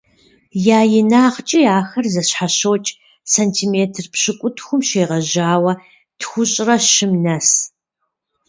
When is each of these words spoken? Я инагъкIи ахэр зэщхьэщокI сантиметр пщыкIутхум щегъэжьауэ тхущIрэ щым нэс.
Я 0.77 0.79
инагъкIи 0.99 1.71
ахэр 1.79 2.05
зэщхьэщокI 2.13 2.93
сантиметр 3.33 4.05
пщыкIутхум 4.13 4.81
щегъэжьауэ 4.87 5.73
тхущIрэ 6.19 6.77
щым 6.91 7.13
нэс. 7.23 7.47